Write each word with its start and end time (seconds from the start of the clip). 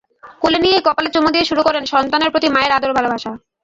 কোলে 0.41 0.59
নিয়েই 0.59 0.85
কপালে 0.85 1.09
চুমু 1.13 1.29
দিয়ে 1.31 1.49
শুরু 1.49 1.61
করেন 1.63 1.83
সন্তানের 1.93 2.31
প্রতি 2.33 2.47
মায়ের 2.51 2.75
আদর-ভালোবাসা। 2.77 3.31